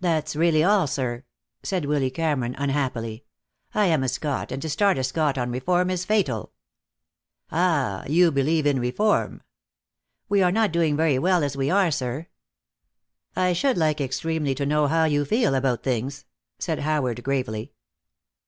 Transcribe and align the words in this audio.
"That's 0.00 0.36
really 0.36 0.62
all, 0.62 0.86
sir," 0.86 1.24
said 1.64 1.84
Willy 1.84 2.08
Cameron, 2.08 2.54
unhappily. 2.56 3.24
"I 3.74 3.86
am 3.86 4.04
a 4.04 4.08
Scot, 4.08 4.52
and 4.52 4.62
to 4.62 4.68
start 4.68 4.96
a 4.96 5.02
Scot 5.02 5.36
on 5.36 5.50
reform 5.50 5.90
is 5.90 6.04
fatal." 6.04 6.52
"Ah, 7.50 8.04
you 8.06 8.30
believe 8.30 8.64
in 8.64 8.78
reform?" 8.78 9.42
"We 10.28 10.40
are 10.40 10.52
not 10.52 10.70
doing 10.70 10.96
very 10.96 11.18
well 11.18 11.42
as 11.42 11.56
we 11.56 11.68
are, 11.68 11.90
sir." 11.90 12.28
"I 13.34 13.52
should 13.52 13.76
like 13.76 14.00
extremely 14.00 14.54
to 14.54 14.64
know 14.64 14.86
how 14.86 15.02
you 15.04 15.24
feel 15.24 15.52
about 15.56 15.82
things," 15.82 16.24
said 16.60 16.78
Howard, 16.78 17.24
gravely. 17.24 17.72